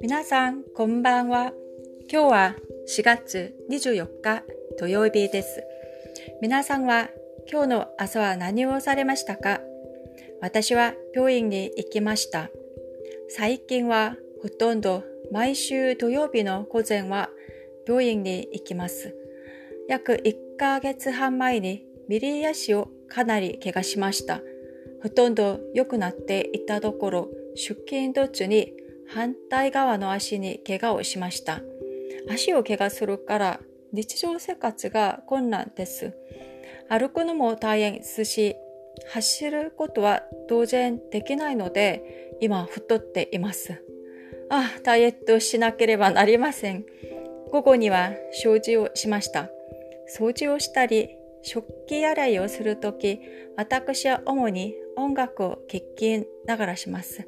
[0.00, 1.52] 皆さん、こんばんは。
[2.08, 2.56] 今日は
[2.88, 4.44] 4月24日
[4.78, 5.64] 土曜日です。
[6.40, 7.08] 皆さんは
[7.50, 9.60] 今日の朝は何をされましたか？
[10.40, 12.48] 私は病院に行きました。
[13.28, 15.02] 最近はほとんど
[15.32, 17.30] 毎週土曜日の午前は
[17.88, 19.16] 病院に行きます。
[19.88, 24.40] 約1ヶ月半前に右足をかなり怪我しました。
[25.02, 28.72] ほとんど良くなっていたところ、出勤途中に
[29.08, 31.60] 反対側の足に怪我をしました。
[32.30, 33.60] 足を怪我するから
[33.92, 36.14] 日常生活が困難です。
[36.88, 38.56] 歩くのも大変ですし、
[39.08, 43.82] 走ることは当然できないので、今太っています。
[44.48, 46.84] あ、ダイエットしなければなりません。
[47.50, 48.12] 午後には
[48.44, 49.50] 掃除をしました。
[50.18, 53.20] 掃除をしたり、食器洗いをするとき、
[53.56, 57.26] 私は主に音楽を聴きながらします。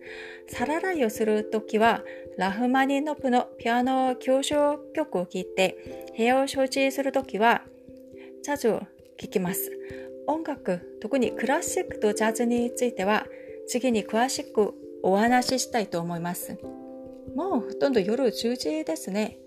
[0.49, 2.03] 皿洗いをするときは、
[2.37, 7.63] ラフマニノプのピアノ教唱曲を聴いて、部屋を掃除するときは、
[8.43, 8.81] ジャズを
[9.19, 9.71] 聴きます。
[10.27, 13.27] 音楽、特にクラシックとジャズについては、
[13.67, 16.59] 次に詳しくお話ししたいと思います。
[17.35, 19.39] もうほとんど夜10時ですね。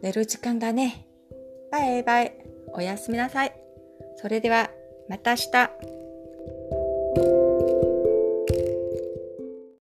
[0.00, 1.06] 寝る時間だね。
[1.70, 2.36] バイバイ。
[2.74, 3.61] おやすみなさい。
[4.16, 4.70] それでは、
[5.08, 6.01] また明日。